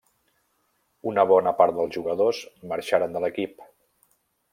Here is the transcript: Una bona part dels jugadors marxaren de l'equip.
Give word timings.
Una 1.11 1.25
bona 1.31 1.53
part 1.59 1.77
dels 1.79 1.93
jugadors 1.97 2.39
marxaren 2.73 3.15
de 3.19 3.23
l'equip. 3.25 3.63